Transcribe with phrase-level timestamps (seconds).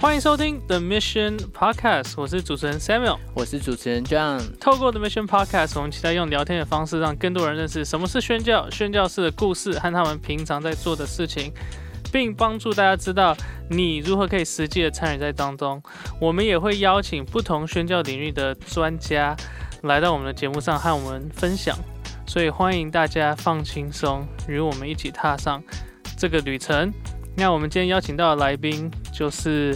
[0.00, 3.18] 欢迎收听 The Mission Podcast，我是主持人 Samuel。
[3.34, 4.40] 我是主持人 John。
[4.58, 11.52] 透过 The Mission Podcast，我们期待用聊天的方式，让更多人认识什么是宣教、宣教士的故事和他们平常在做的事情，
[12.10, 13.36] 并帮助大家知道
[13.68, 15.82] 你如何可以实际的参与在当中。
[16.18, 19.36] 我们也会邀请不同宣教领域的专家
[19.82, 21.76] 来到我们的节目上和我们分享，
[22.26, 25.62] 所以欢迎大家放轻松，与我们一起踏上
[26.16, 26.90] 这个旅程。
[27.40, 29.74] 那我们今天邀请到的来宾就是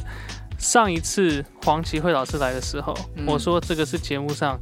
[0.59, 4.61] 上一次黄奇慧老师来的时候，嗯我说这个是节目上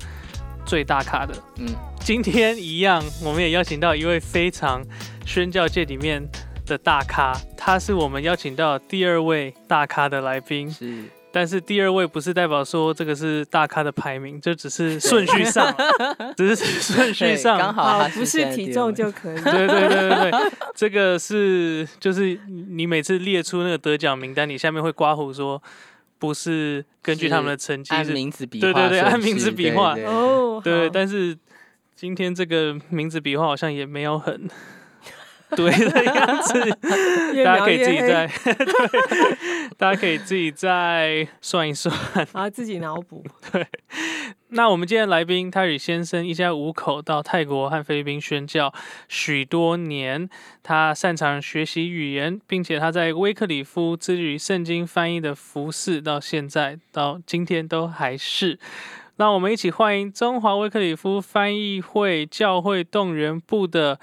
[0.64, 1.34] 最大咖的。
[1.58, 1.66] 嗯，
[1.98, 4.80] 今天一样，我们也邀请到一位非常
[5.26, 6.22] 宣教界里面
[6.64, 10.70] 的大咖，他是我们邀请到第二位大咖的来宾。
[10.70, 11.02] 是
[11.32, 15.74] 但是第二位不是代表说这个是大咖的排名，这只是顺序上，
[16.36, 17.58] 只是顺序上。
[17.58, 19.40] 刚好不是体重就可以。
[19.40, 25.60] 对对对对对， 这个是就是你每次列出那个得奖名单，你下面会刮胡说
[26.18, 29.94] 不是根据他们的成绩按是，名字比划对对对按名字序比划。
[30.04, 31.36] 哦，对，但是
[31.96, 34.48] 今天这个名字比划好像也没有很
[35.56, 36.78] 对的样子，
[37.44, 41.94] 大家可以自己再 对，大家可以自己再算一算。
[42.32, 43.24] 然后自己脑补。
[43.52, 43.66] 对
[44.54, 48.72] 那我们今天的来宾，泰宇先生一家五口到泰国和菲律宾宣教
[49.08, 50.28] 许多年，
[50.62, 58.58] 他擅长学习语言，并且他在威克里夫致力于圣经翻译的服饰，到现在到今天都还是。
[59.16, 63.98] 让我们一起欢迎中华威克里夫翻译会教会动员部的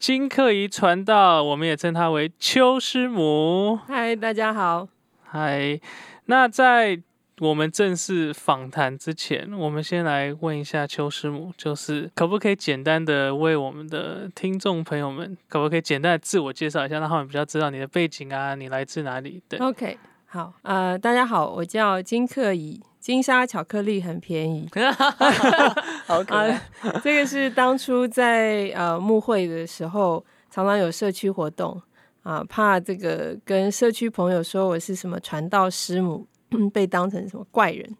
[0.00, 3.78] 金克仪传道，我们也称他为邱师母。
[3.86, 4.88] 嗨，大家好。
[5.22, 5.78] 嗨，
[6.24, 6.98] 那在
[7.40, 19.42] 我们正式访谈之前，我们先来问一下邱师母，就是可不可以简单的为我们的听众朋友们，可不可以简单的自我介绍一下，让他们比较知道你的背景啊，你来自哪里？
[19.50, 24.68] 对，OK，好，呃，大家好，我叫金克怡，金沙巧克力很便宜。
[26.06, 26.50] 好可爱。
[26.50, 26.62] 啊，
[27.02, 31.80] 这个是当初在呃幕会的时候，常常有社区活动
[32.22, 36.26] 啊，怕这个跟社区朋友说我是什么传道师母，
[36.72, 37.96] 被当成什么怪人，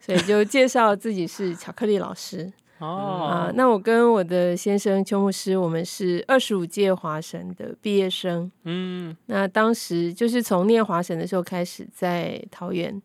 [0.00, 2.52] 所以就介绍自己是巧克力老师。
[2.78, 8.50] 哦啊哦，，那我跟我的先生邱牧师，我们是二十五届华神的毕业生。
[8.64, 13.00] 嗯那当时就是从念华神的时候开始，在桃园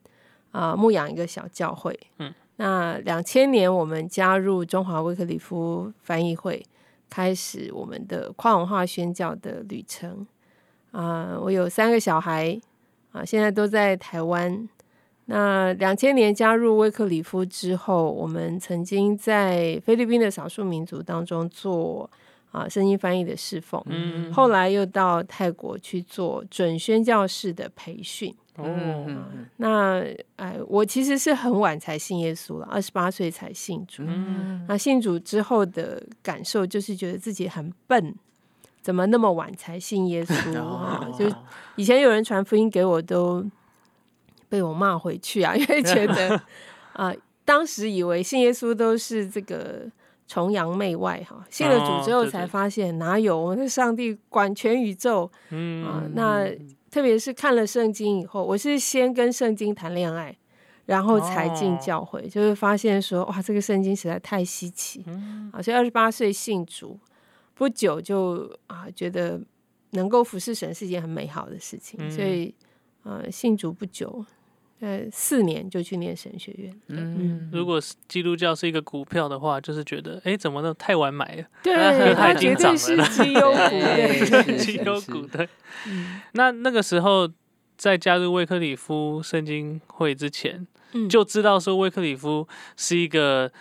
[0.51, 1.97] 啊、牧养一个小教会。
[2.17, 6.65] 嗯，那两千年我们加入中华威克里夫翻译会，
[7.09, 10.25] 开始我们的跨文化宣教的旅程。
[10.91, 12.59] 啊、我有三个小孩
[13.11, 14.67] 啊、现在都在台湾。
[15.25, 22.09] 那两千年加入威克里夫之后，我们曾经在菲律宾的少数民族当中做
[22.51, 23.79] 啊声音翻译的侍奉。
[23.85, 28.35] 嗯，后来又到泰国去做准宣教士的培训。
[28.63, 29.25] 哦，
[29.57, 30.03] 那
[30.37, 34.03] 哎，我其实是很晚才信耶稣了，二十八岁才信主。
[34.05, 38.15] 嗯那信主之后的感受就是觉得自己很笨，
[38.81, 41.05] 怎么那么晚才信耶稣 啊？
[41.07, 41.25] 哦就
[41.75, 43.45] 以前有人传福音给我，都
[44.47, 46.41] 被我骂回去啊， 因为觉得
[46.93, 47.13] 啊、
[47.45, 49.89] 当时以为信耶稣都是这个
[50.27, 56.45] 崇洋媚外哈，信了主之后才发现哪有我们的上帝管全宇宙嗯啊、那
[56.89, 60.35] 特别是看了圣经以后，我是先跟圣经谈恋爱。
[60.85, 66.99] 然后才进哦教会，就是发现说，哇，这个圣经实在太稀奇，嗯啊，所以二十八岁信主，
[67.53, 69.39] 不久就啊觉得
[69.91, 72.55] 能够服侍神是一件很美好的事情，嗯所以
[73.03, 74.25] 呃信主不久，
[74.79, 76.73] 呃四年就去念神学院。
[76.87, 81.73] 嗯，如果是基督教是一个股票的话，就是觉得，哎，怎么都太晚买了，对，
[82.13, 85.47] 它他已经涨了绝对是绩优股， 绩优股对。
[85.87, 87.29] 嗯那那个时候
[87.77, 93.51] 在加入威克里夫圣经会之前，嗯就知道说威克里夫是一个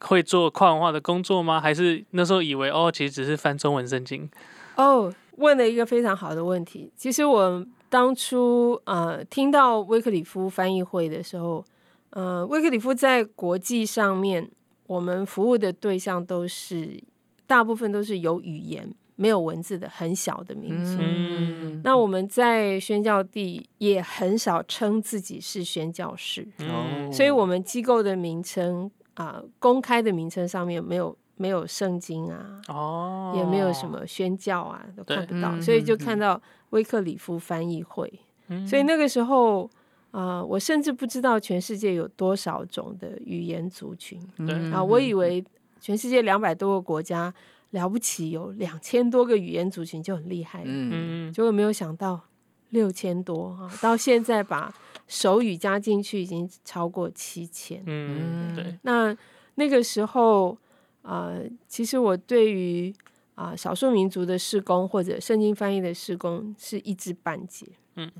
[0.00, 1.60] 会做跨文化的工作吗？
[1.60, 4.28] 还是那时候以为哦，其实只是翻中文圣经？
[4.76, 6.92] 哦，问了一个非常好的问题。
[6.96, 7.64] 其实我
[7.94, 11.64] 当初呃听到威克里夫翻译会的时候，
[12.10, 14.50] 呃，威克里夫在国际上面，
[14.88, 17.00] 我们服务的对象都是
[17.46, 20.96] 大部分都是有语言没有文字的很小的民族。
[20.98, 21.80] 嗯。
[21.84, 27.12] 那我们在宣教地也很少称自己是宣教士，嗯。
[27.12, 36.40] 所以我们机构的名称啊、公开的名称上面没有没有圣经啊，哦，也没有什么宣教啊，都看不到，嗯所以就嗯看到
[36.70, 38.12] 威克里夫翻译会。
[38.48, 39.68] 嗯，所以那个时候，
[40.10, 44.70] 啊，我甚至不知道全世界有多少种的语言族群对。
[44.70, 45.44] 啊，我以为
[45.80, 47.32] 全世界两百多个国家
[47.70, 50.90] 了不起，有两千多个语言族群就很厉害了，嗯。
[51.28, 51.32] 嗯。
[51.32, 52.20] 结果没有想到
[52.70, 54.72] 六千多啊，到现在把
[55.08, 57.82] 手语加进去已经超过七千。
[57.86, 59.16] 嗯，对，那
[59.56, 60.56] 那个时候，
[61.04, 62.92] 呃，其实我对于
[63.36, 67.66] 啊、少数民族的施工或者圣经翻译的施工是一知半解。
[67.96, 68.10] 嗯，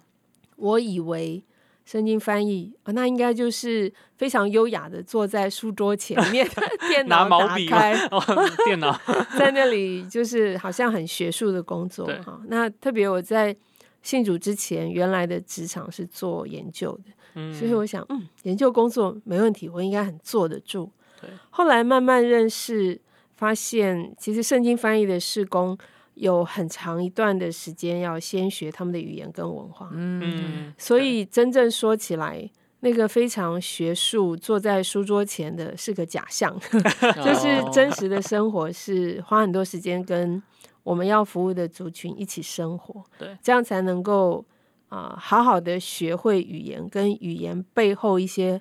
[0.57, 1.43] 我以为
[1.85, 6.45] 圣经翻译啊、那应该就是非常优雅的坐在书桌前面，
[6.89, 8.21] 电拿脑打开，哦，
[8.65, 8.99] 电脑，
[9.39, 12.41] 在那里就是好像很学术的工作对哈。
[12.49, 13.55] 那特别我在
[14.03, 20.91] 信主之前，原来的职场是做研究的，嗯，所以我想，嗯，研究工作没问题，我应该很坐得住
[21.25, 21.35] 对。
[21.51, 23.01] 后来慢慢认识，
[23.37, 25.77] 发现其实圣经翻译的施工
[26.15, 32.51] 有很长一段的时间要先学他们的语言跟文化，嗯，所以真正说起来。
[32.81, 36.55] 那个非常学术，坐在书桌前的是个假象，
[37.25, 40.43] 就是哦真实的生活是花很多时间跟
[40.83, 44.45] 我们要服务的族群一起生活，对，这样才能够
[44.91, 48.61] 啊、好好的学会语言，跟语言背后一些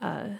[0.00, 0.36] 呃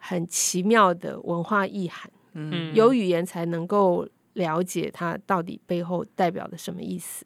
[0.00, 2.10] 很奇妙的文化意涵。
[2.32, 7.24] 嗯，有语言才能够了解它到底背后代表的什么意思。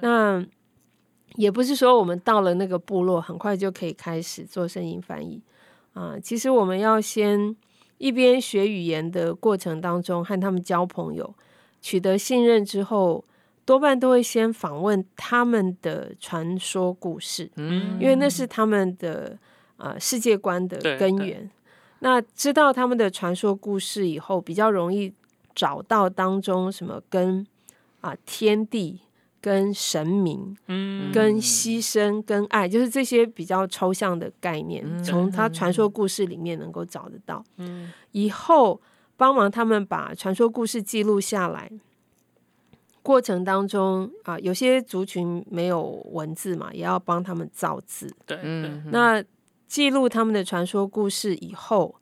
[0.00, 0.44] 那
[1.36, 5.42] 也不是说我们到了那个部落，很快就可以开始做声音翻译
[5.94, 7.54] 啊、其实我们要先
[7.98, 11.34] 一边学语言的过程当中，和他们交朋友，
[11.82, 13.22] 取得信任之后，
[13.66, 17.50] 多半都会先访问他们的传说故事。
[17.56, 19.38] 嗯，因为那是他们的
[19.76, 21.50] 呃世界观的根源。
[22.04, 25.12] 那知道他们的传说故事以后，比较容易
[25.54, 27.46] 找到当中什么跟
[28.00, 28.98] 啊、天地、
[29.40, 37.44] 跟神明、嗯，跟牺牲、跟爱，就是这些比较抽象的概念，从他传说故事里面能够找得到。
[37.58, 38.80] 嗯，以后
[39.16, 41.70] 帮忙他们把传说故事记录下来。
[43.00, 48.06] 过程当中啊、有些族群没有文字嘛，也要帮他们造字。
[48.26, 49.22] 对，对，嗯，那
[49.72, 51.94] 记录他们的传说故事以后，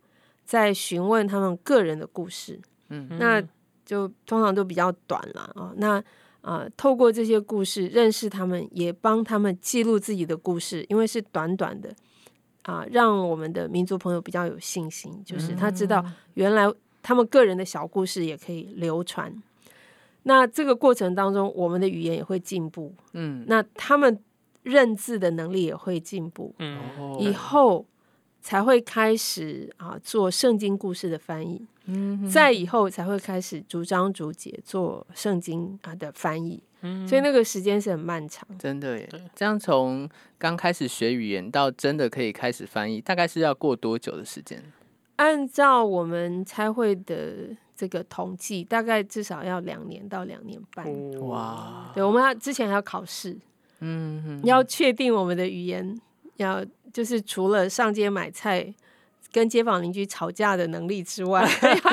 [0.45, 3.41] 再询问他们个人的故事，嗯那
[3.87, 5.73] 就通常都比较短了啊。
[5.77, 6.03] 那
[6.41, 11.95] 啊、透过这些故事认识他们，也帮他们记录自己的故事，因为是短短的
[12.63, 16.69] 啊、让我们的民族朋友比较有信心，就是他知道原来
[17.01, 19.33] 他们个人的小故事也可以流传。
[20.25, 24.21] 那这个过程当中，我们的语言也会进步，嗯，那他们
[24.63, 26.55] 认字的能力也会进步。
[27.19, 27.87] 以后
[28.41, 38.49] 才会开始啊做圣经故事的翻译，嗯再以后才会开始逐章逐节做圣经啊的翻译，嗯所以那个时间是很漫长。
[38.59, 40.09] 真的耶对，这样从
[40.39, 44.63] 刚开始学语言到真的可以开始翻译，大概是要过多久的时间？
[45.17, 50.87] 按照我们差会的这个统计，大概至少要两年到两年半。
[50.87, 53.37] 哦哇，对，我们要之前还要考试，
[53.81, 55.99] 嗯嗯要确定我们的语言，
[56.37, 58.73] 要就是除了上街买菜、
[59.33, 61.47] 跟街坊邻居吵架的能力之外，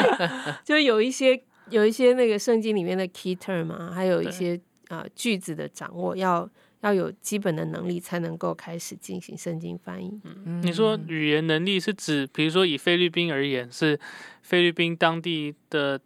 [0.64, 6.50] 就有一些有一些那个圣经里面的 key term 啊，还有一些啊、句子的掌握，要
[6.82, 10.20] 要有基本的能力才能够开始进行圣经翻译。
[10.24, 14.00] 嗯你说语言能力是指，比如说以菲律宾而言，是
[14.42, 16.00] 菲律宾当地的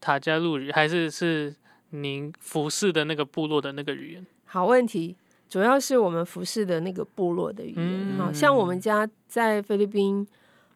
[0.00, 1.54] 塔加路语，还是是
[1.90, 4.26] 您服侍的那个部落的那个语言？
[4.44, 5.16] 好问题，
[5.48, 8.16] 主要是我们服饰的那个部落的语言。
[8.18, 10.26] 好、嗯像我们家在菲律宾，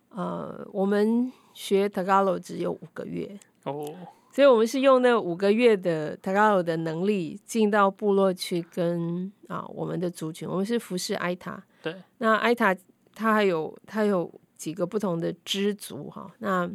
[0.09, 3.95] 呃，我们学 Tagalog 只有五个月，哦，
[4.31, 11.63] 所以我们是用那五个月的 Tagalog 的能力进到部落去跟啊我们的族群，我们是服侍埃塔。
[11.83, 12.75] 对，那埃塔
[13.15, 16.71] 它还有它有几个不同的支族哈，那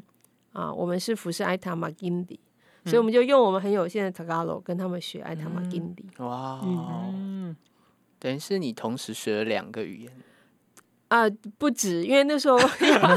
[0.52, 2.40] 啊我们是服饰埃塔马金迪，
[2.86, 6.06] 所以我们就用我们很有限的 Tagalog 跟他们学埃塔马金迪。
[6.20, 7.56] 哇，嗯，
[8.20, 10.12] 等于是你同时学了两个语言，
[11.10, 12.58] 啊，不止，因为那时候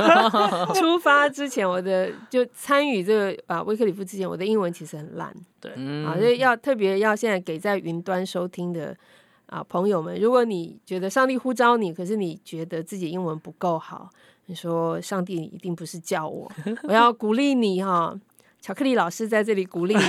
[0.74, 5.34] 出发之前，我的就参与这个啊威克里夫之前，我的英文其实很烂
[5.76, 8.96] 嗯啊，所以要特别要现在给在云端收听的
[9.46, 14.08] 啊朋友们，如果你觉得上帝呼召你，可是你觉得自己英文不够好，
[14.46, 16.50] 你说上帝一定不是叫我，
[16.84, 18.18] 我要鼓励你哈。
[18.62, 20.02] 巧克力老师在这里鼓励你，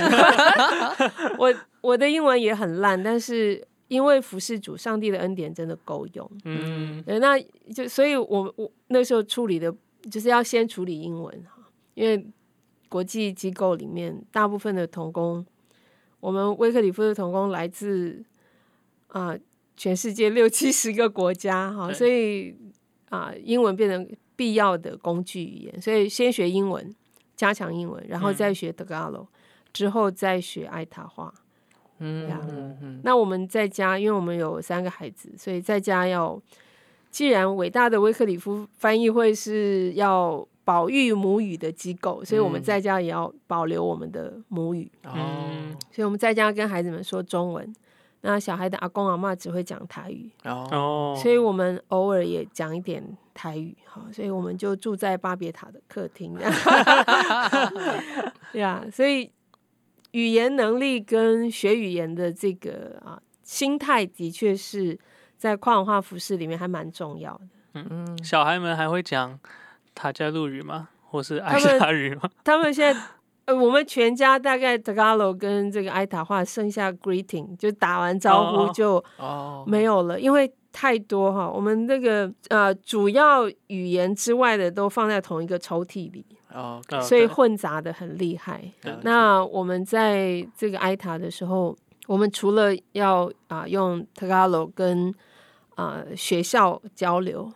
[1.38, 6.30] 我我的英文也很烂，但是因为服侍主，上帝的恩典真的够用。
[6.46, 7.38] 嗯，对，那
[7.74, 9.70] 就所以我，我那时候处理的
[10.10, 12.26] 就是要先处理英文哈，因为
[12.88, 15.44] 国际机构里面大部分的童工，
[16.20, 18.24] 我们威克里夫的童工来自
[19.08, 19.36] 啊、
[19.76, 22.56] 全世界六七十个国家哈，所以
[23.10, 26.94] 啊、英文变成必要的工具语言，所以先学英文，
[27.36, 29.26] 加强英文，然后嗯再学 Tagalog，、
[29.70, 31.34] 之后再学爱塔话。
[32.02, 32.40] 嗯呀。
[32.50, 36.40] 嗯嗯那我们在家，因为我们有三个孩子，所以在家要
[37.10, 42.62] 既然伟大的威克里夫翻译会是要保育母语的机构，所以我们嗯。
[42.62, 45.12] 在家也要保留我们的母语，哦。
[45.14, 47.74] 嗯，所以我们在家跟孩子们说中文。
[48.24, 50.68] 那小孩的阿公阿妈只会讲台语，哦。
[50.70, 53.04] 哦，所以我们偶尔也讲一点
[53.34, 56.32] 台语，好，所以我们就住在巴别塔的客厅，
[58.52, 59.28] 对啊，所以
[60.12, 64.98] 语言能力跟学语言的这个啊心态，的确是
[65.36, 67.40] 在跨文化服饰里面还蛮重要的。
[67.74, 69.38] 嗯小孩们还会讲
[69.94, 70.88] 塔加路语吗？
[71.10, 72.30] 或是爱他们沙语吗？
[72.44, 73.00] 他们现在。
[73.44, 81.50] 呃，我们全家大概 Tagalog 跟这个埃塔话，剩下 greeting 就打完招呼就哦没有了，因为太多哈。
[81.50, 86.24] 我们那个呃主要语言之外的都放在同一个抽屉里，
[86.54, 88.62] 哦呃所以混杂的很厉害。
[89.02, 95.14] 那我们在这个埃塔的时候，我们除了要啊、用 Tagalog 跟
[95.74, 97.50] 啊、学校交流，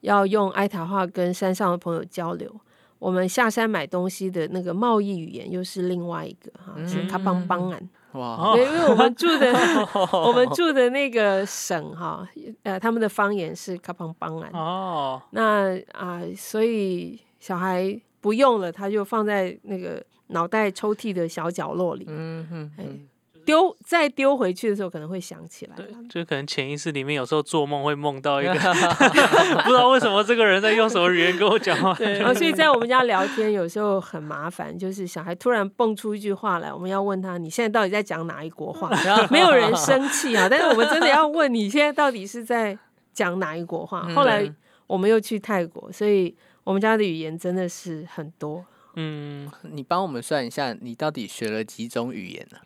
[0.00, 2.50] 要用埃塔话跟山上的朋友交流。
[2.98, 7.88] 我们下山买东西的那个贸易语言又是另外一个哈，是卡邦邦安。
[8.12, 9.52] 哇因为我们住的
[10.12, 12.28] 我们住的那个省哈，
[12.62, 14.50] 呃，他们的方言是卡邦邦安。
[14.52, 23.08] 哦，那啊、所以小孩不用了，他就放在那个脑袋抽屉的小角落里，嗯哼
[23.44, 25.74] 丢再丢回去的时候可能会想起来。
[25.74, 28.54] 对，就可能潜意识里面有时候做梦会梦到一个，
[29.64, 31.92] 不知道为什么这个人在用什么语言跟我讲话。
[31.98, 38.88] 然后所以在我们家聊天有时候很麻烦，就是小孩突然蹦出一句话来，我们要问他你现在到底在讲哪一国话？
[39.28, 42.78] 没有人生气啊，但是我们真的要问你现在到底是在
[43.12, 44.04] 讲哪一国话？
[44.06, 44.48] 嗯后来
[44.86, 46.32] 我们又去泰国，所以
[46.64, 48.64] 我们家的语言真的是很多。
[48.94, 52.58] 嗯，你帮我们算一下，你到底学了几种语言呢、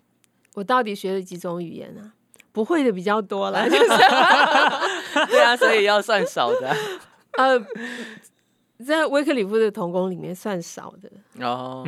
[0.54, 2.12] 我到底学了几种语言啊？
[2.52, 3.86] 不会的比较多啦， 就是
[5.28, 6.76] 对啊，所以要算少的啊。
[7.32, 7.66] 呃，
[8.84, 11.10] 在威克里夫的童工里面算少的。
[11.44, 11.86] 哦，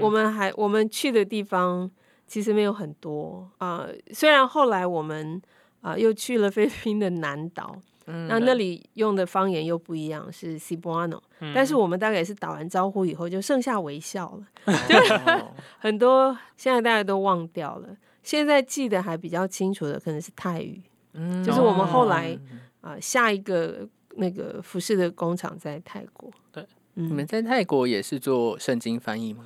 [0.00, 1.90] 我们还我们去的地方
[2.26, 5.42] 其实没有很多啊、虽然后来我们
[5.80, 11.20] 啊、又去了菲律宾的南岛，嗯那那里用的方言又不一样，是 Cebuano，、
[11.54, 14.72] 但是我们大概也是打完招呼以后就剩下微笑了，
[15.26, 17.96] 哦很多现在大家都忘掉了。
[18.22, 20.82] 现在记得还比较清楚的可能是泰语，
[21.12, 22.38] 嗯就是我们后来
[22.80, 26.30] 啊、下一个那个服饰的工厂在泰国。
[26.52, 26.62] 对，
[26.96, 29.44] 嗯，你们在泰国也是做圣经翻译吗？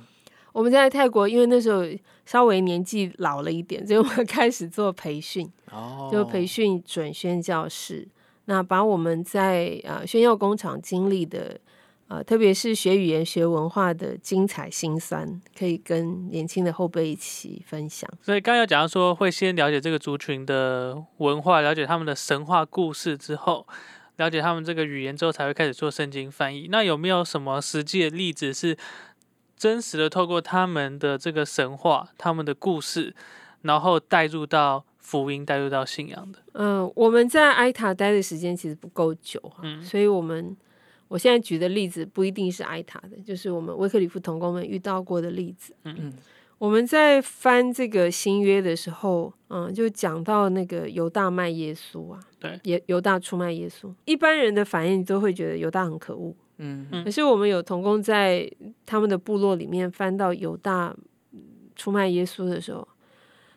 [0.51, 1.83] 我们在泰国，因为那时候
[2.25, 8.07] 稍微年纪老了一点，所以我们开始做培训，哦，就培训准宣教士。
[8.49, 11.59] 那把我们在啊、呃宣教工厂经历的，
[12.07, 18.09] 呃，特别是学语言、学文化的精彩辛酸，可以跟年轻的后辈一起分享。
[18.23, 23.67] 所以刚刚有讲到说，会先了解这个族群的文化，了解他们的神话故事之后，
[24.15, 26.69] 了解他们这个语言之后，才会开始做圣经翻译。
[26.71, 28.75] 那有没有什么实际的例子是
[29.55, 33.13] 真实的透过他们的这个神话、他们的故事，
[33.61, 36.39] 然后带入到福音、带入到信仰的？
[36.53, 39.81] 嗯、我们在埃塔待的时间其实不够久哈，嗯。
[39.81, 40.55] 所以我们
[41.07, 45.73] 我现在举的例子不一定是埃塔的，就是我们威克里夫童工们遇到过的例子。
[45.85, 46.13] 嗯。
[46.59, 56.35] 我们在翻这个新约的时候，嗯，就讲到那个犹大卖耶稣啊，对，犹犹大出卖耶稣，一般人的反应都会觉得犹大很可恶。
[56.57, 56.85] 嗯。
[56.91, 57.03] 嗯。
[57.05, 58.51] 可是我们有童工在
[58.85, 60.93] 他们的部落里面翻到犹大
[61.31, 61.39] 嗯
[61.77, 62.85] 出卖耶稣的时候，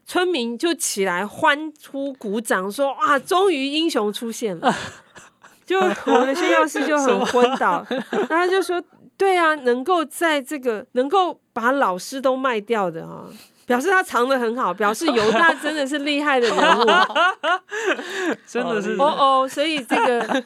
[0.04, 4.74] 村民就起来欢呼鼓掌说：“啊，终于英雄出现了！”
[5.64, 8.82] 就我们的宣教师就很昏倒， 然后他就说
[9.16, 13.26] ：“对啊，能够在这个能够把老师都卖掉的啊、
[13.64, 16.84] 表示他藏的很好，表示犹大真的是厉害的人物。
[18.46, 19.04] 真的是哦
[19.44, 20.44] 哦，所以这个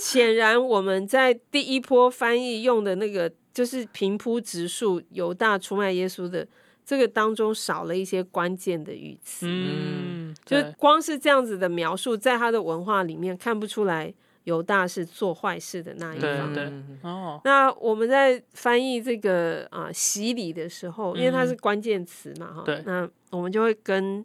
[0.00, 6.46] 显然我们在第一波翻译用的那个就是平铺直述犹大出卖耶稣的
[6.88, 14.10] 这个当中少了一些关键的语词，嗯，就光是这样子的描述，在他的文化里面看不出来
[14.44, 16.54] 犹大是做坏事的那一方。
[16.54, 16.64] 对。
[16.64, 22.82] 对嗯哦，那我们在翻译这个啊、洗礼的时候，因为它是关键词嘛，哈、对。
[22.86, 24.24] 那我们就会跟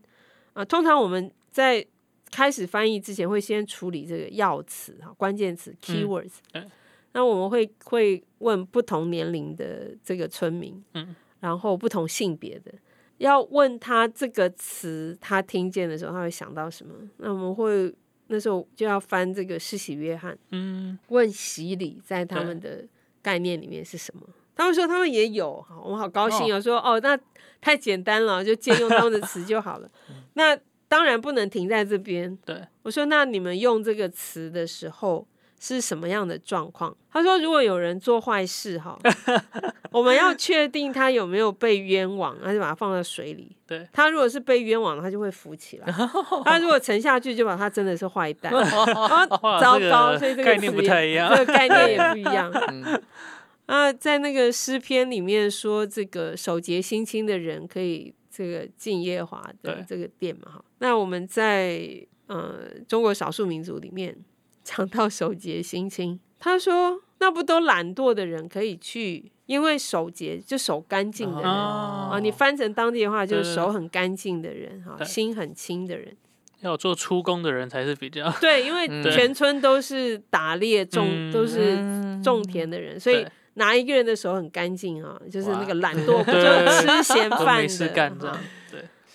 [0.54, 1.86] 啊、通常我们在
[2.32, 6.64] 开始翻译之前会先处理这个要词哈，关键词 keywords，、对。
[7.12, 12.72] 那我们会会问不同年龄的这个村民，嗯，然后不同性别的。
[13.18, 16.94] 要问他这个词，他听见的时候，他会想到什么？
[17.18, 17.94] 那我们会
[18.28, 22.86] 那时候就要翻这个世袭约翰，嗯，问洗礼在他们的
[23.22, 24.22] 概念里面是什么？
[24.56, 27.20] 他们说他们也有，好，我们好高兴哦，说哦，那
[27.60, 29.90] 太简单了，就借用他们的词就好了。
[30.36, 30.58] 那
[30.88, 32.38] 当然不能停在这边。
[32.46, 35.28] 对，我说那你们用这个词的时候
[35.66, 36.94] 是什么样的状况。
[37.10, 39.00] 他说，如果有人做坏事哈，
[39.92, 43.56] 我们要确定他有没有被冤枉，那就把他放在水里。
[43.66, 45.88] 对他如果是被冤枉，他就会浮起来；
[46.44, 48.52] 他如果沉下去，就把他真的是坏蛋。
[48.60, 49.26] 啊，
[49.62, 52.52] 糟糕，所以这个概念也不太一样这个概念也不一样。
[52.70, 53.02] 嗯
[53.68, 60.66] 啊，在那个诗篇里面说，这个守节心清的人可以这个进耶和华的对这个殿嘛，哈。
[60.80, 64.14] 那我们在呃中国少数民族里面
[64.64, 71.50] 讲到守节心清，他说那不都懒惰的人可以去，因为守节就守干净的人。
[71.50, 76.16] 哦啊，你翻成当地的话，就是手很干净的人，哈， 心很清的人。
[76.62, 81.78] 要做出工的人才是比较 对，因为嗯全村都是打猎种，嗯都是
[82.24, 85.20] 种田的人，所以拿一个人的手很干净啊？
[85.30, 88.42] 就是那个哇懒惰， 就对吃闲都饭没事的干这样哈。
[88.42, 88.48] 对，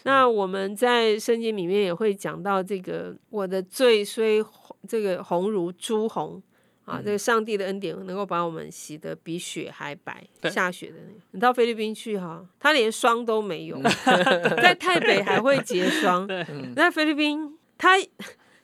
[0.04, 6.42] 那我们在圣经里面也会讲到这个，我的罪虽红这个红如朱红
[6.84, 10.26] 啊，这个上帝的恩典能够把我们洗得比雪还白。
[10.50, 13.78] 下雪的那个，你到菲律宾去哈，他连霜都没有，
[14.62, 16.26] 在台北还会结霜。
[16.26, 16.46] 对。
[16.48, 16.74] 嗯。
[16.74, 17.98] 在菲律宾，他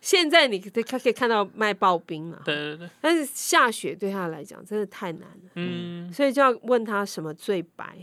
[0.01, 5.51] 现在你可可以看到卖刨冰嘛，对对对，但是下雪对他来讲真的太难了。
[5.57, 7.97] 嗯，所以就要问他什么最白，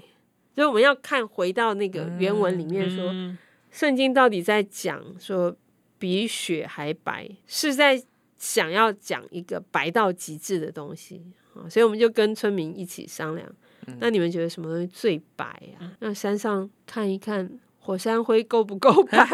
[0.61, 3.35] 所以我们要看回到那个原文里面说，嗯
[3.71, 5.55] 圣经到底在讲说
[5.97, 7.99] 比雪还白，是在
[8.37, 11.23] 想要讲一个白到极致的东西
[11.55, 13.49] 啊，所以我们就跟村民一起商量，
[13.99, 15.45] 那你们觉得什么东西最白
[15.79, 15.91] 啊？
[15.99, 17.59] 那山上看一看。
[17.83, 19.27] 火山灰够不够白？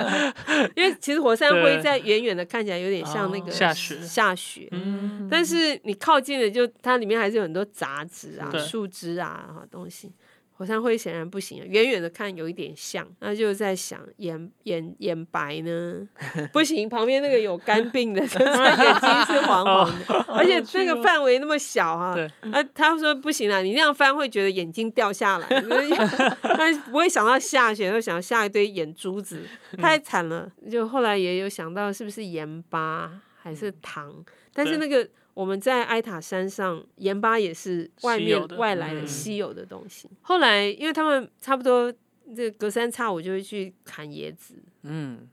[0.74, 10.10] 因为其实火山灰在远远的看起来有点像那个哦下雪下雪，嗯，但是你靠近了就，它里面还是有很多杂质啊、树枝啊东西。
[10.56, 16.08] 火山灰显然不行，远远的看有一点像，那就在想眼眼眼白呢，
[16.52, 22.16] 不行，旁边那个有肝病的， 就是眼睛是黄黄的，而且那个范围那么小啊、
[22.52, 25.48] 啊，他说不行啊，你那样翻会觉得眼睛掉下来，
[26.42, 29.42] 他不会想到下雪，会想到下一堆眼珠子，
[29.78, 30.50] 太惨了。
[30.70, 33.10] 就后来也有想到是不是盐巴
[33.42, 40.08] 还是糖，但是那个我们在埃塔山上，盐巴也是外面外来的嗯稀有的东西。
[40.22, 41.92] 后来因为他们差不多
[42.34, 45.28] 这隔三差五就会去砍椰子，嗯，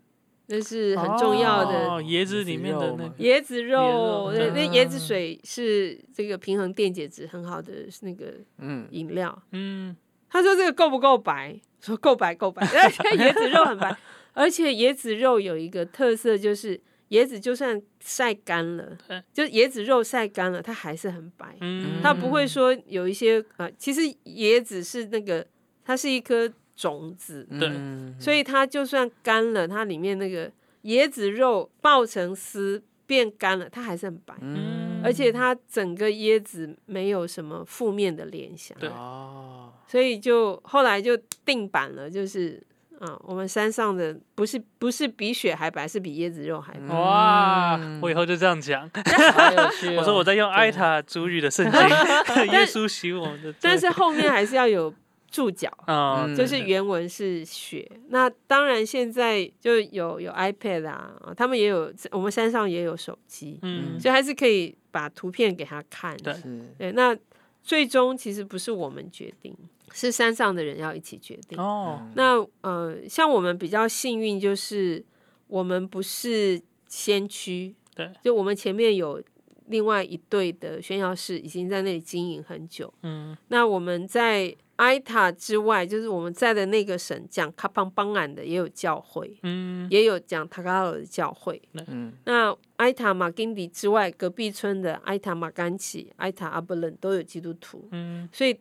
[0.47, 3.79] 那是很重要的哦椰子里面的那椰子肉
[4.27, 9.41] 吗个，椰子肉，椰子肉那那椰子水是这个平衡电解质很好的那个嗯饮料。
[9.51, 9.95] 嗯，
[10.29, 11.59] 他说这个够不够白？
[11.79, 12.65] 说够白，够白。
[12.67, 13.95] 而 且椰子肉很白，
[14.33, 16.79] 而且椰子肉有一个特色，就是
[17.11, 21.55] 椰子就算晒干了对，就椰子肉晒干了，它还是很白。
[21.61, 25.45] 嗯，它不会说有一些呃，其实椰子是那个，
[25.83, 27.67] 它是一颗种子，对。
[27.69, 30.51] 嗯所以它就算干了，它里面那个
[30.83, 34.33] 椰子肉爆成丝变干了，它还是很白。
[34.39, 38.87] 嗯，而且它整个椰子没有什么负面的联想，对。
[38.89, 42.61] 哦，所以就后来就定版了，就是
[43.01, 46.95] 啊，我们山上的不是不是比雪还白，是比椰子肉还白。
[46.95, 48.89] 哇嗯，我以后就这样讲。
[49.97, 51.79] 我说我在用艾塔主语的圣经，
[52.53, 53.53] 耶稣洗我们的。
[53.59, 54.93] 但是后面还是要有
[55.29, 57.89] 注脚，啊，嗯就是原文是雪。
[58.09, 66.15] 那当然现在就有有 iPad 啊，啊他们也有，我们山上也有手机，嗯，所以还是可以把图片给他看。
[66.17, 66.35] 对
[66.77, 67.17] 对，那
[67.63, 69.55] 最终其实不是我们决定，
[69.93, 71.59] 是山上的人要一起决定。
[71.59, 75.03] 哦，那呃，像我们比较幸运，就是
[75.47, 79.21] 我们不是先驱，对，就我们前面有
[79.67, 82.93] 另外一队的宣教士已经在那里经营很久。
[83.03, 91.61] 嗯，那我们在埃塔之外，就是我们在的那个省讲卡邦邦安的也有教会，嗯，也有讲塔卡罗的教会。
[91.87, 97.87] 嗯那埃塔马金迪之外，隔壁村的埃塔马甘奇、埃塔阿布伦都有基督徒。
[97.91, 98.59] 嗯，所以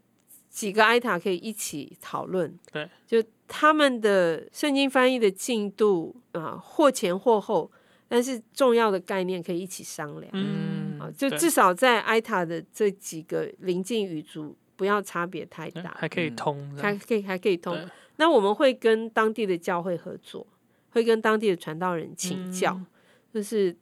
[0.50, 2.58] 几个埃塔可以一起讨论。
[2.70, 7.70] 对，就他们的圣经翻译的进度啊、或前或后，
[8.08, 10.30] 但是重要的概念可以一起商量。
[10.34, 17.78] 嗯，啊，就至少在埃塔的这几个邻近语族不要差别太大，对还可以通还可以还可以通。
[18.16, 20.46] 那我们会跟当地的教会合作，
[20.90, 22.86] 会跟当地的传道人请教，嗯
[23.32, 23.74] 就是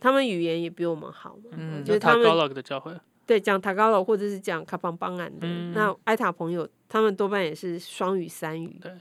[0.00, 2.92] 他们语言也比我们好嘛，嗯就是他们 Tagalog 的教会，
[3.26, 8.78] 对，讲塔高楼或者是讲卡邦邦安的，嗯那埃塔朋友他们多半也是双语三语。
[8.80, 8.92] 对，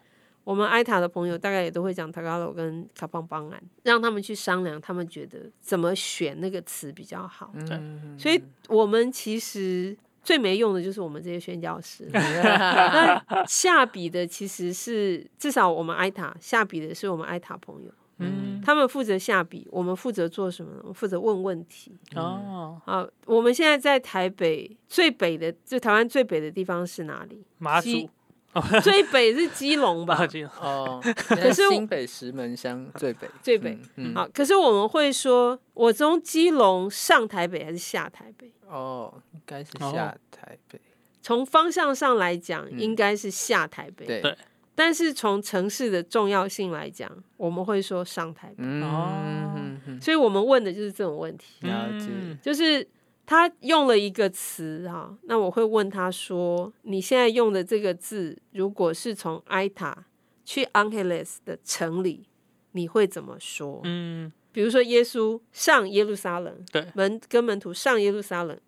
[0.44, 7.52] 我们埃塔的朋友大概也都会讲塔高楼跟卡邦邦安，让他们去商量，他们觉得怎么选那个词比较好。
[7.56, 12.08] 嗯，所以我们其实最没用的就是我们这些宣教师。
[12.14, 20.80] 那下笔的其实是至少我们埃塔下笔的是我们埃塔朋友，嗯，他们负责下笔，我们负责做什么呢？
[20.82, 21.98] 我们负责问问题。
[22.16, 27.44] 哦，好，我们现在在台北最北的，就台湾最北的地方是哪里？
[27.58, 28.10] 马基
[28.54, 30.28] 祖，最北是基隆吧
[30.62, 38.52] 哦， 可是新北石门乡最北，最北嗯，嗯好，可是我们会说，我从基隆上台北还是下台北？
[38.68, 40.80] 哦，应该是哦下台北，
[41.22, 44.06] 从方向上来讲，嗯应该是下台北。
[44.06, 44.38] 对对
[44.84, 48.56] 但是从城市的重要性来讲，我们会说上台北。
[48.58, 52.88] 嗯哦所以我们问的就是这种问题，了解嗯就是
[53.28, 60.06] 他用了一个词哈，那我会问他说：你现在用的这个字，如果是从埃塔
[60.44, 62.26] 去 Angeles 的城里，
[62.72, 63.82] 你会怎么说？
[63.84, 68.60] 嗯，比如说耶稣上耶路撒冷，对门跟门徒上耶路撒冷，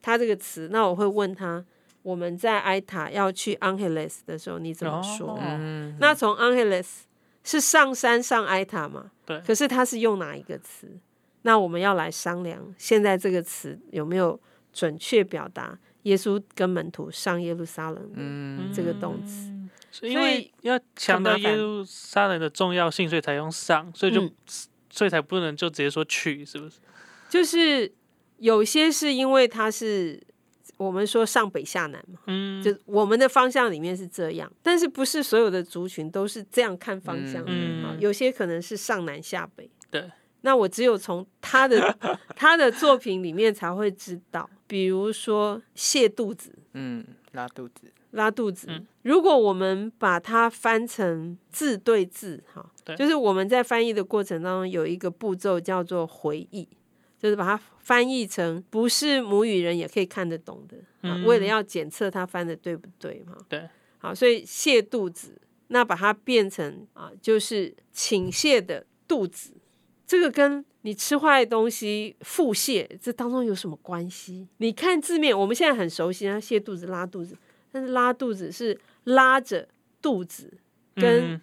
[0.00, 1.64] 他这个词，那我会问他，
[2.06, 5.30] 我们在埃塔要去 Angeles 的时候，你怎么说？
[5.30, 6.86] 哦嗯，那从 Angeles
[7.42, 9.10] 是上山上埃塔嘛？
[9.24, 10.88] 对可是他是用哪一个词？
[11.42, 14.38] 那我们要来商量，现在这个词有没有
[14.72, 19.50] 准确表达耶稣跟门徒上耶路撒冷的嗯这个动词？
[20.02, 24.32] 因所为以要强调耶路撒冷的重要性，所以才用上，所以就、嗯
[24.88, 26.78] 所以才不能就直接说去，是不是？
[27.28, 27.92] 就是
[28.38, 30.18] 有些是因为它是
[30.76, 37.96] 我们说上北下南嘛，嗯，就我们的方向里面是这样，但是不是所有的族群都是这样看方向的嗯啊？
[37.98, 39.70] 有些可能是上南下北。
[39.90, 40.10] 对，
[40.42, 41.96] 那我只有从他的
[42.34, 48.66] 他的作品里面才会知道，比如说泻肚子、嗯，拉肚子，拉肚子。
[48.70, 56.68] 嗯如果我们把它翻成字对字，哈对，就是我们在翻译的过程当中有一个步骤叫做回忆，
[57.16, 60.76] 就是把它翻译成不是母语人也可以看得懂的，
[61.08, 61.24] 啊嗯。
[61.24, 63.36] 为了要检测它翻的对不对嘛。
[63.48, 63.68] 对，
[63.98, 69.52] 好，所以泻肚子，那把它变成啊，就是倾泻的肚子，
[70.04, 74.48] 这个跟你吃坏的东西腹泻，这当中有什么关系？
[74.56, 77.36] 你看字面，我们现在很熟悉，啊泻肚子、拉肚子，
[77.70, 79.68] 但是拉肚子是拉着
[80.02, 80.52] 肚子，
[80.96, 81.40] 跟嗯。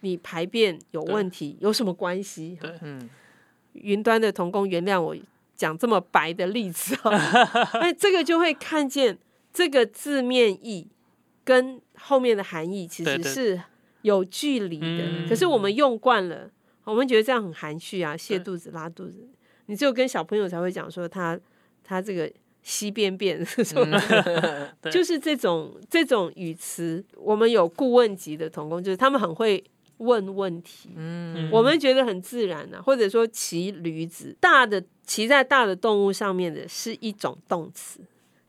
[0.00, 2.56] 你排便有问题有什么关系？
[2.58, 2.78] 对。
[2.80, 3.10] 嗯
[3.74, 5.14] 云端的童工，原谅我
[5.62, 7.12] 讲这么白的例子哦，
[7.74, 9.16] 那 这个就会看见
[9.52, 10.88] 这个字面意
[11.44, 13.62] 跟后面的含义其实是
[14.00, 14.86] 有距离的。
[14.86, 15.28] 嗯。
[15.28, 16.50] 可是我们用惯了，
[16.82, 18.18] 我们觉得这样很含蓄啊，对。
[18.38, 19.28] 泻肚子、拉肚子，
[19.66, 21.38] 你只有跟小朋友才会讲说他
[21.84, 22.28] 他这个
[22.64, 24.74] 稀便便 什么的。
[24.90, 29.62] 就是这种这种语词，我们有顾问级的童工，就是他们很会
[29.98, 30.90] 问问题。
[30.96, 31.50] 嗯。
[31.50, 38.00] 我们觉得很自然啊，或者说骑驴子，大的骑在大的动物上面的是一种动词，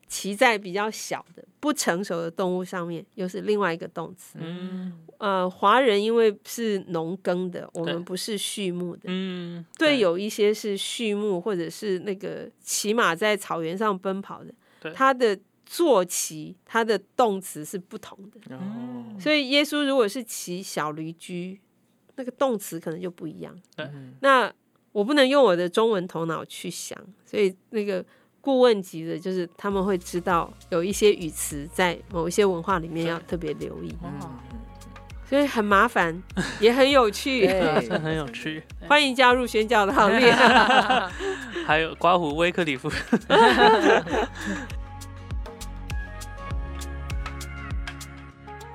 [0.07, 4.37] 骑在比较小的不成熟的动物上面又是另外一个动词。
[4.41, 4.99] 嗯。
[5.19, 18.55] 呃，华人因为是农耕的，我们不是畜牧的，嗯，对，有一些是畜牧或者是那个骑马在草原上奔跑的对，它的坐骑它的动词是不同的。
[18.55, 21.59] 哦，所以耶稣如果是骑小驴驹，
[22.15, 23.55] 那个动词可能就不一样。
[23.77, 24.51] 嗯那
[24.91, 26.95] 我不能用我的中文头脑去想，
[27.25, 28.05] 所以那个
[28.39, 33.91] 顾问级的，就是他们会知道有一些语词在某一些文化里面要特别留意，
[35.27, 36.21] 所以很麻烦，
[36.59, 37.47] 也很有趣。
[37.47, 38.61] 对很有趣。
[38.87, 40.31] 欢迎加入宣教的行列。
[41.65, 42.91] 还有刮胡威克里夫，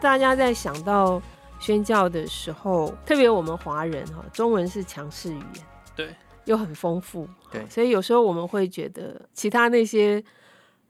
[0.00, 1.20] 大家在想到
[1.60, 10.22] 宣教的时候，特别我们华人哈，中文是强势语言，对，又很丰富，对所以有时候我们会觉得其他那些。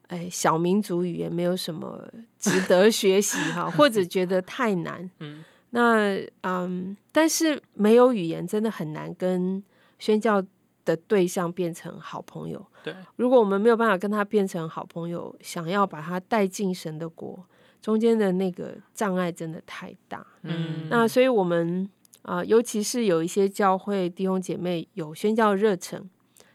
[0.09, 2.03] 哎，小民族语言没有什么
[2.39, 5.11] 值得学习哈， 或者觉得太难。
[5.19, 9.63] 嗯那嗯，但是没有语言真的很难跟
[9.99, 10.43] 宣教
[10.87, 12.67] 的对象变成好朋友。
[12.83, 17.45] 对，如果我们没有办法跟他变成好朋友，想要把他带进神的国，
[17.81, 20.27] 中间的那个障碍真的太大。
[20.43, 21.89] 嗯，那所以我们
[22.23, 26.11] 啊、尤其是有一些教会弟兄姐妹有宣教热忱，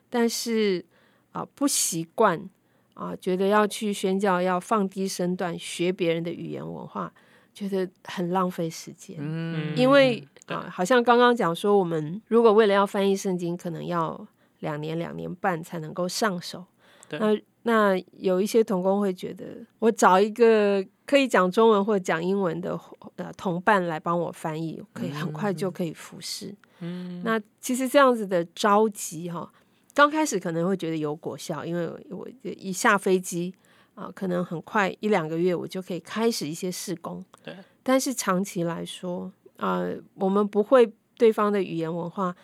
[0.08, 0.86] 但是
[1.32, 2.48] 啊、不习惯
[2.94, 7.12] 啊，觉得要去宣教，要放低身段学别人的语言文化，
[7.56, 9.18] 觉得很浪费时间。
[9.20, 14.28] 嗯因为对啊，好像刚刚讲说，我们如果为了要翻译圣经，可能要
[14.60, 16.66] 两年、两年半才能够上手。
[17.10, 19.46] 对那那有一些童工会觉得，
[19.80, 22.80] 我找一个可以讲中文或讲英文的
[23.16, 26.54] 呃同伴来帮我翻译，可以很快就可以服侍。
[26.80, 29.50] 嗯，那其实这样子的着急哈，
[29.94, 33.54] 刚开始可能会觉得有果效，因为我一下飞机
[33.96, 37.24] 啊，可能很快一两个月我就可以开始一些试工。
[37.44, 42.36] 对，但是长期来说，啊，我们不会对方的语言文化，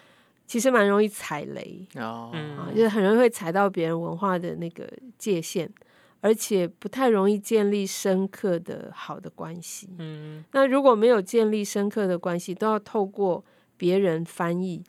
[0.49, 5.71] 其实蛮容易踩雷哦，啊，嗯就是很容易会踩到别人文化的那个界限，
[6.21, 9.87] 而且不太容易建立深刻的好的关系。
[9.99, 10.43] 嗯。
[10.53, 13.45] 那如果没有建立深刻的关系，都要透过
[13.77, 14.83] 别人翻译，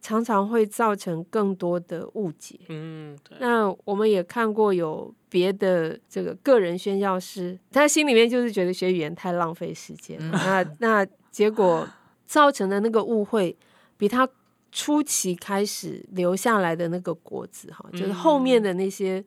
[0.00, 2.58] 常常会造成更多的误解。
[2.68, 11.88] 嗯，对，那我们也看过有别的这个个人宣教师，他心里面就是觉得学语言太浪费时间，那那结果
[12.26, 13.56] 造成的那个误会，
[13.96, 14.28] 比他
[14.72, 19.24] 初期开始留下来的那个果子哈，就是后面的那些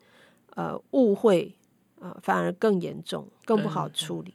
[0.56, 1.54] 呃误会
[2.00, 4.34] 呃反而更严重，更不好处理。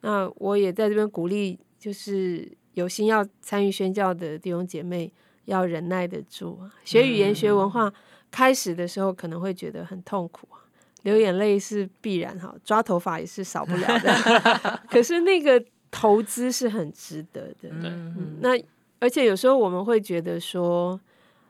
[0.00, 5.10] 那我也在这边鼓励，就是有心要参与宣教的弟兄姐妹，
[5.46, 6.70] 要忍耐得住啊。
[6.84, 7.92] 学语言、学文化，
[8.30, 10.60] 开始的时候可能会觉得很痛苦啊，
[11.02, 14.82] 流眼泪是必然哈，抓头发也是少不了的。
[14.90, 17.70] 可是那个投资是很值得的。
[17.70, 18.50] 对嗯，那
[18.98, 20.98] 而且有时候我们会觉得说，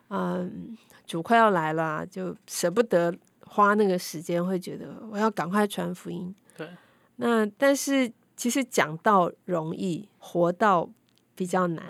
[0.09, 0.77] 嗯，
[1.07, 3.15] 主快要来了啊，就舍不得
[3.47, 6.35] 花那个时间，会觉得我要赶快传福音。
[6.57, 6.69] 对，
[7.17, 10.89] 那但是其实讲到容易，活到
[11.35, 11.85] 比较难。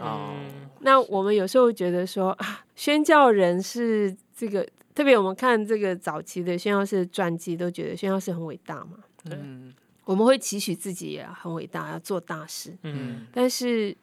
[0.81, 8.99] 那我们有时候觉得说啊，宣教人是这个，特别我们看这个早期的宣教士的传记，都觉得宣教士很伟大嘛。
[9.23, 9.73] 对嗯
[10.05, 12.77] 我们会期许自己也很伟大，要做大事。
[12.83, 13.97] 嗯但是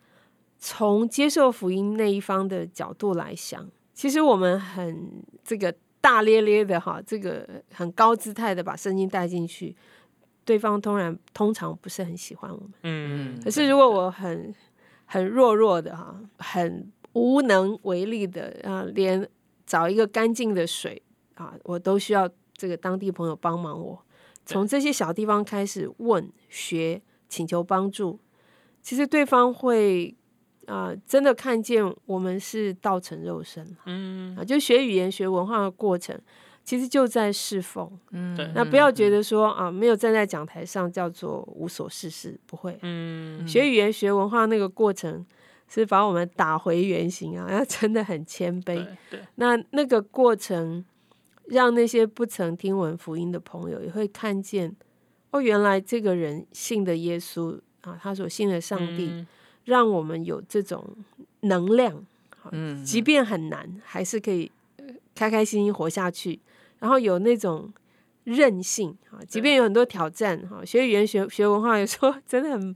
[0.63, 9.75] 从接受福音那一方的角度来想，其实我们很这个大咧咧的哈，这个很高姿态的把圣经带进去，
[10.45, 12.71] 对方通然通常不是很喜欢我们。
[12.83, 14.53] 嗯，可是如果我很
[15.05, 19.27] 很弱弱的哈，很无能为力的啊，连
[19.65, 21.01] 找一个干净的水
[21.33, 24.05] 啊，我都需要这个当地朋友帮忙我。
[24.45, 28.19] 从这些小地方开始问、学、请求帮助，
[28.81, 30.15] 其实对方会
[30.71, 36.17] 啊、真的看见我们是道成肉身嗯啊，就学语言、学文化的过程，
[36.63, 37.91] 其实就在侍奉。
[38.11, 42.79] 嗯对那不要觉得说啊，没有站在讲台上叫做无所事事，不会。
[42.83, 45.25] 嗯学语言、学文化那个过程
[45.67, 48.85] 是把我们打回原形啊， 要真的很谦卑。
[49.35, 50.85] 那那个过程，
[51.47, 54.73] 让那些不曾听闻福音的朋友也会看见，
[55.31, 59.27] 哦，原来这个人信的耶稣啊，他所信的上帝，嗯
[59.65, 60.95] 让我们有这种
[61.41, 62.05] 能量，
[62.51, 66.39] 嗯即便很难，还是可以呃开开心心活下去，
[66.79, 67.71] 然后有那种
[68.23, 72.75] 韧性啊，即便有很多挑战哈，学语言学学文化有时候真的很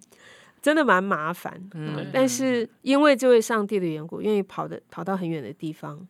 [0.62, 2.10] 真的蛮麻烦，嗯。
[2.12, 6.08] 但是因为这位上帝的缘故，愿意跑的跑到很远的地方，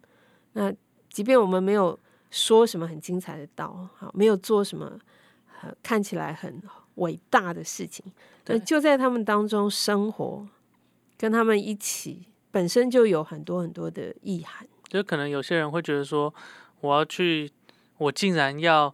[0.53, 0.73] 那
[1.09, 1.97] 即便我们没有
[2.31, 4.97] 说什么很精彩的道，好，没有做什么
[5.61, 6.61] 呃看起来很
[6.95, 8.05] 伟大的事情，
[8.45, 8.57] 对。
[8.57, 10.47] 那就在他们当中生活，
[11.17, 14.67] 跟他们一起，本身就有很多很多的意涵。
[14.87, 16.33] 就可能有些人会觉得说，
[16.81, 17.51] 我要去，
[17.97, 18.93] 我竟然要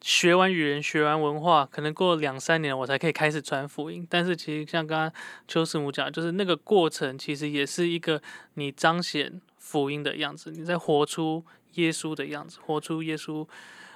[0.00, 4.06] 学完语言、学完文化，可能过两三年我才可以开始传福音。
[4.08, 5.12] 但是其实像刚刚
[5.48, 8.22] 邱师母讲，就是那个过程其实也是一个
[8.54, 13.46] 你彰显福音的样子，你在活出耶稣的样子，活出耶稣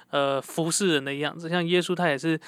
[0.09, 1.47] 呃服侍人的样子。
[1.49, 2.39] 像耶稣他也是。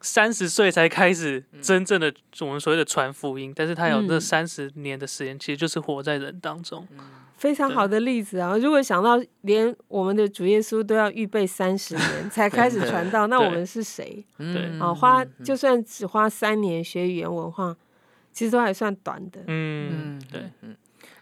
[0.00, 6.86] 三十岁才开始真正的我们所谓的传福音，但是他有这嗯三十年的时间，其实就是活在人当中。
[7.36, 8.56] 非常好的例子啊！
[8.58, 14.92] 如果想到连我们的主耶稣都要预备三十 年才开始传道，那我们是谁对啊？
[14.92, 17.76] 花就算只花三年学语言文化，
[18.32, 19.40] 其实都还算短的。
[19.46, 20.76] 嗯，对，嗯。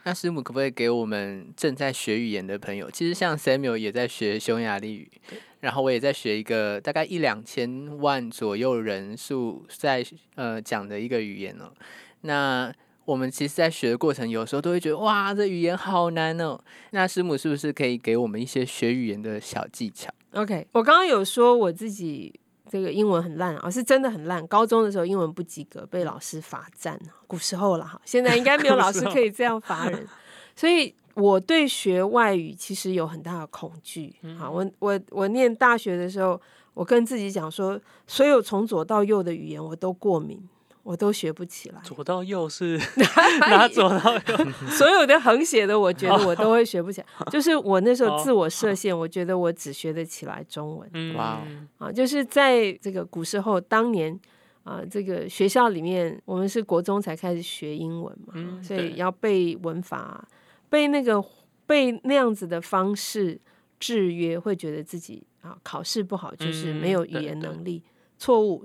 [0.06, 2.88] 那师母可不可以给我们正在学语言的朋友？
[2.88, 5.10] 其实像 Samuel 也在学匈牙利语，
[5.58, 11.72] 然后我也在学一个大概一两千万左右人数在呃讲的一个语言哦。
[12.20, 12.72] 那
[13.04, 16.56] 我们其实，在学的过程，有时候都会觉得哇，这语言好难哦。
[16.90, 22.32] 那师母是不是可以给我们一些学语言的小技巧？OK，我刚刚有说我自己
[22.68, 24.46] 这个英文很烂啊，是真的很烂。
[24.46, 26.98] 高中的时候英文不及格，被老师罚站。
[27.26, 30.06] 古时候了哈，现在应该没有老师可以这样罚人。
[30.54, 34.14] 所以我对学外语其实有很大的恐惧。
[34.38, 36.40] 好，我我我念大学的时候，
[36.74, 40.40] 我跟自己讲说，所有从左到右的语言我都过敏，
[40.86, 41.80] 我都学不起来。
[41.82, 42.78] 左到右是
[43.50, 44.20] 拿左到右，
[44.70, 47.06] 所有的横写的，我觉得我都会学不起来。
[47.28, 51.42] 就是我那时候自我设限，我觉得我只学得起来中文嗯，哇
[51.78, 51.90] 啊。
[51.90, 54.16] 就是在这个古时候，当年
[54.62, 60.28] 啊，这个学校里面，我们是国中才开始学英文嘛，嗯所以要背文法，
[60.70, 61.20] 背那个
[61.66, 63.40] 背那样子的方式
[63.80, 67.82] 制约，会觉得自己啊考试不好，就是没有语言能力。
[68.18, 68.64] 错误，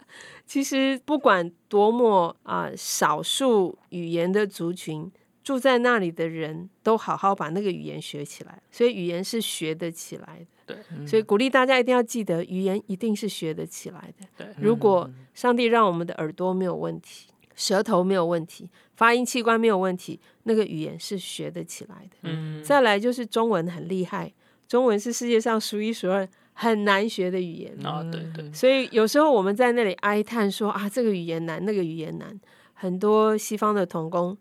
[0.46, 5.10] 其实不管多么啊、少数语言的族群，
[5.42, 10.46] 住在那里的人都好好把那个语言学起来，所以语言是学得起来的。
[10.64, 14.26] 对，所以鼓励大家一定要记得，语言一定是学得起来的。
[14.36, 22.16] 对如果上帝让我们的耳朵没有问题，舌头没有问题，发音器官没有问题，那个语言是学得起来的。
[22.22, 24.32] 嗯，再来就是中文很厉害，
[24.68, 26.26] 中文是世界上数一数二
[26.62, 27.76] 很难学的语言。
[27.84, 32.40] 啊，对对，所以有时候我们在那里哀叹说啊，这个语言难，那个语言难。
[32.74, 34.36] 很多西方的童工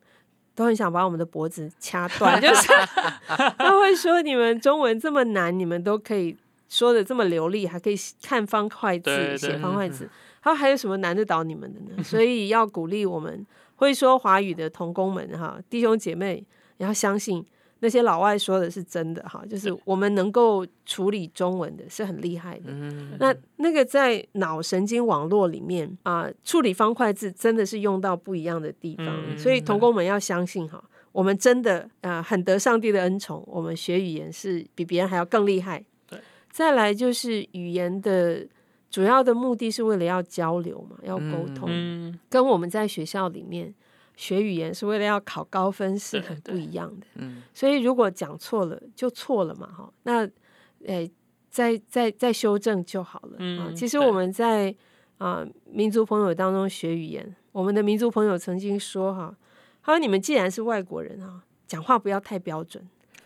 [0.56, 2.68] 都很想把我们的脖子掐断， 就是
[3.58, 6.36] 他会说你们中文这么难，你们都可以
[6.70, 10.10] 说的这么流利，还可以看方块字、写方块字，
[10.42, 12.04] 他还有什么难得倒你们的呢？
[12.04, 16.44] 所以要鼓励我们会说华语的童工们哈，弟兄姐妹，
[16.78, 17.46] 你要相信。
[17.84, 22.72] 那些老外说的是真的哈，就是我们能够处理中文的是很厉害的。
[23.20, 35.84] 那那个在脑神经网络里面啊、处理方块字真的是用到不一样的地方，嗯所以童工们要相信哈，我们真的啊、很得上帝的恩宠，我们学语言是比别人还要更厉害。
[36.08, 36.20] 对，
[36.52, 38.46] 再来就是语言的
[38.92, 43.74] 主要的目的是为了要交流嘛，要沟通，嗯，跟我们在学校里面
[44.22, 47.08] 学语言是为了要考高分是很不一样的。
[47.16, 50.30] 嗯所以如果讲错了就错了嘛，哈，那
[50.86, 51.10] 诶、
[51.50, 53.34] 再再再修正就好了。
[53.34, 54.74] 啊，嗯对其实我们在
[55.18, 59.36] 啊、民族朋友当中学语言，我们的民族朋友曾经说哈，
[59.84, 62.88] 他说你们既然是外国人哈，讲话不要太标准。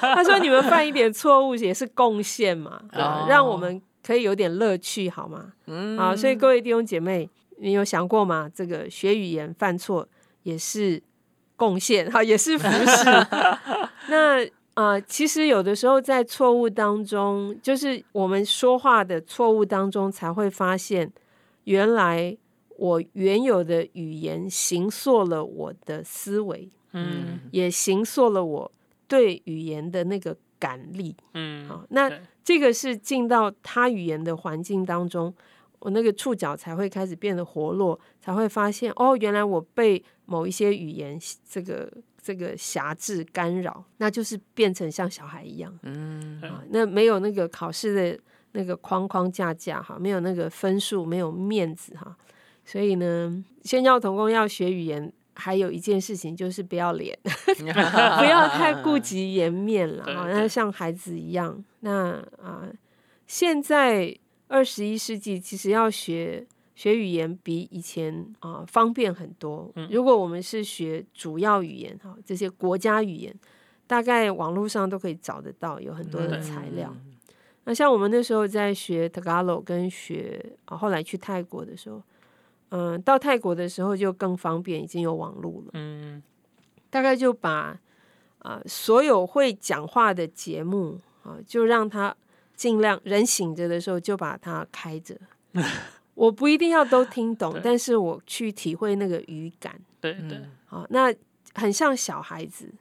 [0.00, 2.82] 他说你们犯一点错误也是贡献嘛，
[3.28, 5.52] 让我们可以有点乐趣好吗？
[5.66, 7.28] 嗯啊，所以各位弟兄姐妹，
[7.60, 8.50] 你有想过吗？
[8.54, 10.08] 这个学语言犯错
[10.42, 11.02] 也是
[11.56, 13.04] 贡献，哈，也是服饰。
[14.08, 14.44] 那
[14.74, 21.12] 啊、呃其实有的时候在错误当中，就是我们说话的错误当中，才会发现
[21.64, 22.36] 原来
[22.76, 28.72] 我原有的语言形塑了我的思维，嗯也形塑了我
[29.08, 31.16] 对语言的那个感力。
[31.34, 32.10] 嗯，好，那
[32.44, 35.34] 这个是进到他语言的环境当中，
[35.80, 48.20] 我那个触角才会开始变得活络，才会发现哦，原来我被某一些语言这个这个辖制干扰，那就是变成像小孩一样嗯啊，那没有那个考试的
[48.52, 52.16] 那个框框架架哈，没有那个分数，没有面子哈，
[52.64, 55.12] 所以呢，先教童工要学语言。
[55.40, 61.64] 还有一件事情就是不要脸， 不要太顾 及颜面了哈，对对那像孩子一样。
[61.78, 62.66] 那啊、
[63.24, 64.12] 现在
[64.48, 69.70] 二十一世纪其实要学学语言比以前啊、方便很多。
[69.76, 73.34] 嗯如果我们是学主要语言哈，这些国家语言，
[73.86, 76.94] 大概网络上都可以找得到，有很多的嗯材料。
[77.64, 82.02] 那像我们那时候在学 Tagalog 跟学啊，后来去泰国的时候，
[82.70, 85.70] 嗯、到泰国的时候就更方便，已经有网络了。
[85.74, 86.22] 嗯
[86.90, 87.78] 大概就把
[88.38, 92.16] 啊、所有会讲话的节目啊、就让他
[92.58, 95.16] 尽量人醒着的时候就把它开着。
[96.14, 101.14] 我不一定要都听懂，但是我去体会那个语感对对，好、那
[101.54, 102.74] 很像小孩子。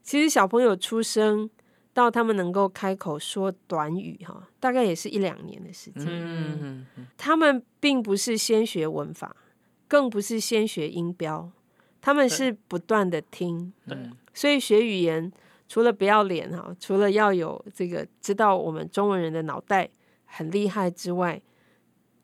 [0.00, 1.50] 其实小朋友出生
[1.92, 6.04] 到他们能够开口说短语哈、大概也是一两年的时间。
[6.06, 9.34] 嗯他们并不是先学文法，
[9.88, 11.50] 更不是先学音标，
[12.00, 13.72] 他们是不断的听。
[13.88, 13.98] 对
[14.32, 15.32] 所以学语言
[15.68, 19.88] 除了不要脸哈，除了要有这个知道我们中文人的脑袋
[20.24, 21.40] 很厉害之外，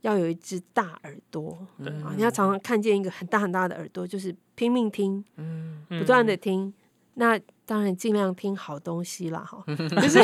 [0.03, 2.13] 要有一只大耳朵对啊！
[2.17, 6.73] 你要常常看见一个很大很大的耳朵，就是拼命听，嗯不断的听。
[7.15, 10.19] 那当然尽量听好东西啦，哈， 就是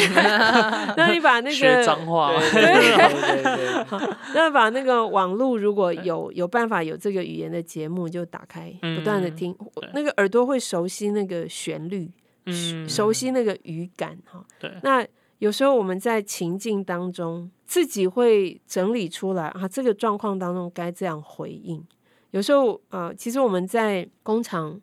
[0.97, 12.11] 那你把那学个脏话，对对对 对，那把那个网络如果有有办法有这个语言的节目，就打开，不断的嗯听，对那个耳朵会熟悉那个旋律，
[12.47, 14.45] 嗯，熟悉那个语感哈。
[14.59, 15.07] 对那
[15.39, 21.85] 有时候我们在情境当中，自己会整理出来啊，这个状况当中该这样回应。
[22.31, 24.81] 有时候呃，其实我们在工厂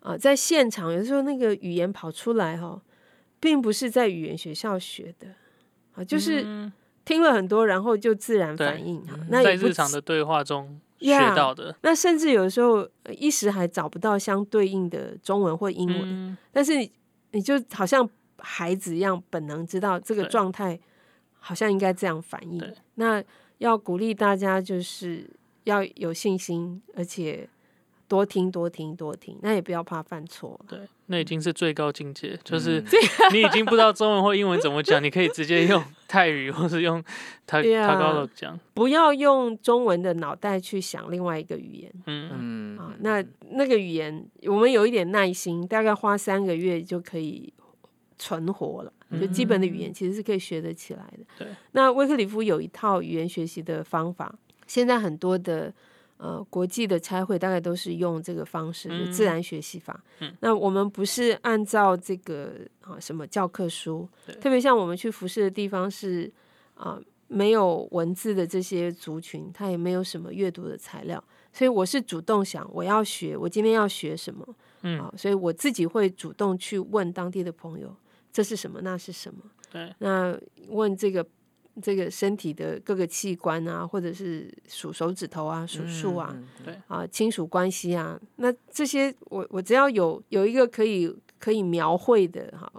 [0.00, 2.80] 呃，在现场，有时候那个语言跑出来哈，
[3.38, 5.28] 并不是在语言学校学的
[5.94, 6.72] 啊，就是嗯
[7.04, 9.16] 听了很多，然后就自然反应哈。
[9.28, 16.72] 那在日常的对话中学到的，那甚至有时候呃一时还找不到相对应的中文或英文，嗯但是
[17.32, 18.08] 你你就好像
[18.38, 20.78] 孩子一样本能知道这个状态
[21.38, 22.74] 好像应该这样反应。
[22.94, 23.22] 那
[23.58, 25.28] 要鼓励大家就是
[25.64, 27.48] 要有信心，而且
[28.12, 30.60] 多听多听多听，那也不要怕犯错。
[30.68, 32.84] 对，那已经是最高境界，就是嗯
[33.32, 37.02] 你已经不知道中文或英文怎么讲，你可以直接用 泰语或是用
[37.46, 42.94] 他他高的讲，不要用中文的脑袋去想另外一个语言嗯嗯啊。
[43.00, 47.50] 那那个语言，我们有一点耐心，大概花三个月就可以
[48.18, 48.92] 存活了。
[49.18, 51.24] 就基本的语言其实是可以学得起来的。
[51.38, 54.34] 对，那威克里夫有一套语言学习的方法，
[54.66, 55.72] 现在很多的
[56.22, 60.00] 呃国际的差会大概都是用这个方式，就自然学习法。
[60.20, 64.08] 嗯那我们不是按照这个啊什么教科书，
[64.40, 66.30] 特别像我们去服侍的地方是
[66.74, 74.46] 啊没有文字的这些族群，他也没有什么阅读的材料，所以我是主动想我要学，我今天要学什么。
[74.84, 77.94] 嗯啊，所以我自己会主动去问当地的朋友，
[78.32, 79.38] 这是什么，那是什么？
[79.70, 80.36] 对，那
[80.68, 81.24] 问这个
[81.80, 86.78] 这个身体的各个器官啊，或者是数手指头啊、数数啊，嗯对。
[86.88, 92.70] 啊亲属关系啊，那这些我我只要有有一个可以可以描绘的哈，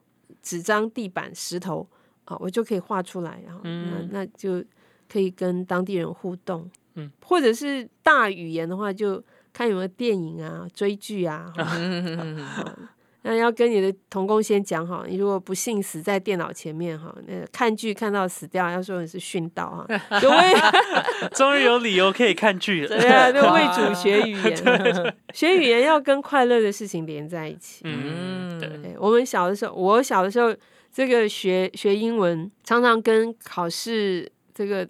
[0.42, 1.88] 纸张、地板、石头
[2.26, 4.10] 啊，我就可以画出来，然后、嗯。
[4.12, 4.64] 那那就
[5.10, 9.24] 可以跟当地人互动，嗯，或者是大语言的话就。
[9.56, 12.78] 看有没有电影啊、追剧啊， 哈
[13.26, 20.38] 那要跟你的童工先讲好，你如果不幸死在电脑前面哈，那个看剧看到死掉，要说你是殉道哈， 就为
[21.34, 22.90] 终于有理由可以看剧了。
[23.00, 27.82] 对啊，就为主学语言，学语言要跟快乐的事情连在一起。
[27.86, 30.54] 嗯，对，对，我们小的时候，我小的时候，
[30.92, 34.88] 这个学学英文常常跟考试这个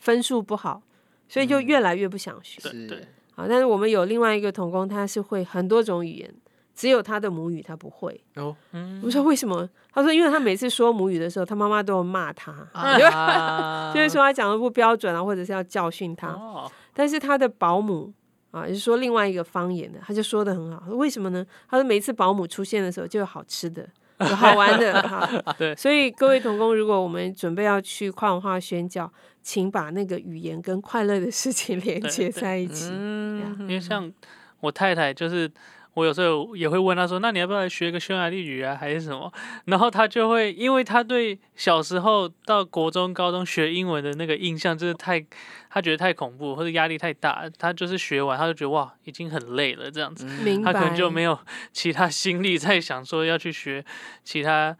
[0.00, 0.82] 分数不好，
[1.28, 2.60] 所以就越来越不想学。
[2.60, 2.98] 是对对
[3.36, 6.34] 啊，但是我们有另外一个童工，他是会很多种语言，
[6.78, 8.20] 只有他的母语他不会。
[8.36, 9.68] 哦嗯我说为什么？
[9.92, 16.28] 他说因为他每次说母语的时候，他妈妈都要骂他，啊 就是说他讲的不标准啊，或者是要教训他。
[16.28, 18.12] 哦，但是他的保姆
[18.52, 20.94] 啊，也是说另外一个方言的，他就说的很好。
[20.94, 21.44] 为什么呢？
[21.68, 23.84] 他说每次保姆出现的时候，就有好吃的，
[24.20, 25.28] 有好玩的哈。
[25.58, 29.12] 对所以各位童工，如果我们准备要去跨文化宣教，
[29.42, 32.88] 请把那个语言跟快乐的事情连接在一起。
[32.92, 34.12] 嗯因为像
[34.60, 35.50] 我太太就是。
[35.98, 39.32] 我有时候也会问他说：“那你要不要来学个匈牙利语啊，还是什么？”
[39.66, 45.20] 然后他就会，因为他对小时候到国中、高中学英文的那个印象，就是太，
[45.68, 50.24] 他觉得太恐怖或者压力太大，他就是学完，他就觉得哇，已经很累了这样子。
[50.62, 51.36] 他可能就没有
[51.72, 53.84] 其他心力在想说要去学
[54.22, 54.76] 其他，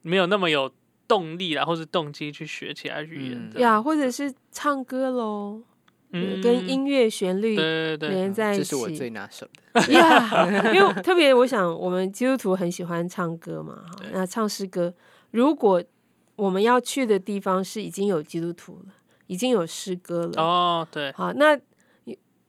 [0.00, 0.72] 没有那么有
[1.06, 3.60] 动力啦，或是动机去学其他语言的。
[3.60, 5.60] 呀，或者是唱歌喽，
[6.12, 7.56] 嗯跟音乐旋律
[7.98, 8.62] 连在一起。
[8.62, 9.80] 这是我最拿手的。
[9.92, 14.92] 呀因为特别我想，我们基督徒很喜欢唱歌嘛，哈，那唱诗歌，
[15.30, 15.82] 如果
[16.36, 18.94] 我们要去的地方是已经有基督徒了，
[19.26, 21.58] 已经有诗歌了，哦，对，好，那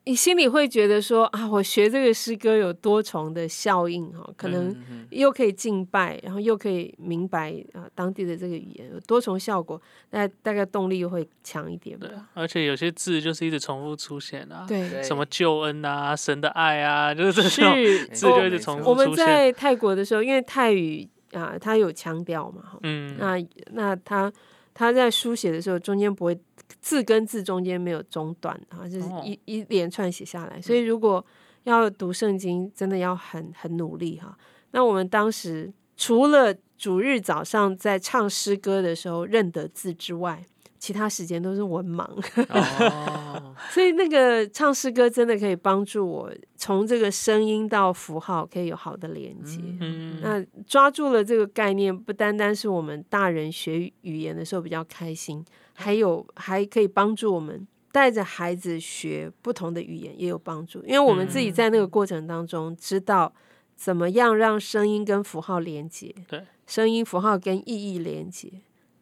[0.06, 4.72] 你你心里会觉得说啊，我学这个诗歌有多重的效应哈，可能
[5.10, 9.82] 又可以敬拜，然后又可以明白啊当地的这个语言有多重效果，
[10.12, 17.76] 那大概动力会强一点吧对。，而且有些字就是一直重复出现啊，对，什么救恩啊、神的爱啊，就是这种
[18.14, 19.26] 字就一直重我们复出现。
[19.26, 24.32] 在泰国的时候，因为泰语啊，它有腔调嘛，哈，嗯，那那他
[24.74, 26.40] 他在书写的时候，中间不会
[26.82, 30.62] 字跟字中间没有中断啊，就是哦一、一连串写下来。
[30.62, 31.24] 所以如果
[31.64, 34.38] 要读圣经，真的要很很努力哈。
[34.72, 40.44] 那我们当时除了主日早上在唱诗歌的时候认得字之外，
[40.84, 42.04] 其他时间都是文盲，
[42.52, 49.62] 哦，所以那个唱诗歌真的可以帮助我从这个声音到符号可以有好的连接。
[49.80, 63.34] 嗯，那抓住了这个概念，不单单是我们大人学语言的时候比较开心，还有还可以帮助我们带着孩子学不同的语言也有帮助，因为我们自己在那个过程当中知道
[63.78, 68.52] 怎么样让声音跟符号连接，对，声音符号跟意义连接。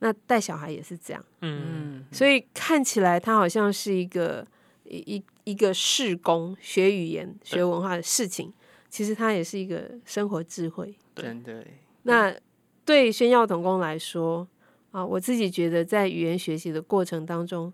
[0.04, 1.62] 那带小孩也是这样，嗯，
[2.02, 4.44] 嗯，所以看起来他好像是一个
[4.84, 8.52] 一一一个事工学语言、学文化的事情，
[8.90, 10.96] 其实他也是一个生活智慧。
[11.14, 11.26] 对。
[11.26, 11.64] 真的，
[12.02, 12.34] 那
[12.84, 14.48] 对宣耀童工来说
[14.90, 17.72] 啊，我自己觉得在语言学习的过程当中，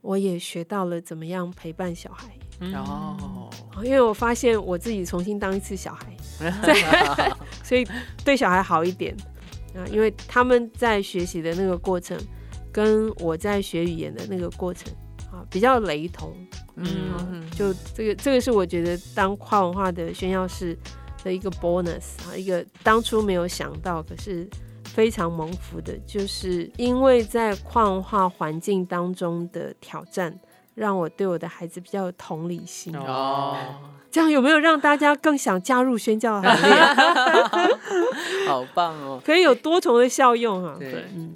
[0.00, 2.30] 我也学到了怎么样陪伴小孩。
[2.60, 2.72] 嗯。
[2.76, 6.16] 哦，啊因为我发现我自己重新当一次小孩
[7.64, 7.84] 所以
[8.24, 9.12] 对小孩好一点
[9.74, 12.18] 啊，因为他们在学习的那个过程，
[12.72, 14.92] 跟我在学语言的那个过程
[15.30, 16.34] 啊比较雷同。
[16.76, 20.76] 嗯，就这个，这个是我觉得当跨文化的宣教士
[21.22, 24.48] 的一个 bonus 啊，一个当初没有想到，可是
[24.84, 30.36] 非常蒙福的，就是因为在跨文化环境当中的挑战，
[30.74, 32.96] 让我对我的孩子比较有同理心。
[32.96, 33.56] 哦，
[34.14, 36.72] 这样有没有让大家更想加入宣教行列？
[38.46, 39.20] 好棒哦！
[39.26, 40.76] 可以有多重的效用啊！
[40.78, 41.32] 对对，嗯。